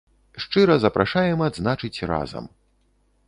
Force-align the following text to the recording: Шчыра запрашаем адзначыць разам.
Шчыра 0.43 0.77
запрашаем 0.85 1.43
адзначыць 1.49 2.03
разам. 2.13 2.45